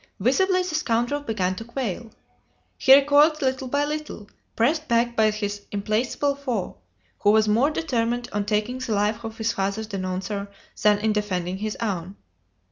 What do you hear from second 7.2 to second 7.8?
was more